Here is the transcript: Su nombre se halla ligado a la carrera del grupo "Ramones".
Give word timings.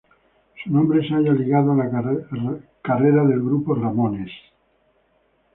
Su 0.63 0.71
nombre 0.71 1.07
se 1.07 1.13
halla 1.13 1.31
ligado 1.33 1.73
a 1.73 1.75
la 1.75 2.55
carrera 2.81 3.23
del 3.23 3.39
grupo 3.39 3.75
"Ramones". 3.75 4.31